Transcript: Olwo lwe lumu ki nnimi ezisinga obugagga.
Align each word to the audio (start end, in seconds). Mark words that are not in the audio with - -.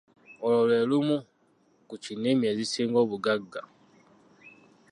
Olwo 0.43 0.61
lwe 0.69 0.79
lumu 0.89 1.17
ki 2.03 2.13
nnimi 2.15 2.43
ezisinga 2.51 2.97
obugagga. 3.05 3.61